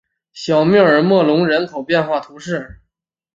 [0.33, 2.81] 小穆尔默隆人口变化图示